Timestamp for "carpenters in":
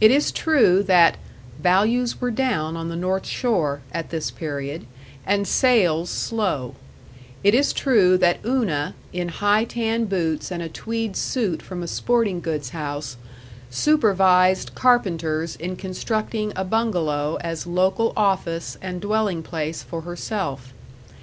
14.74-15.76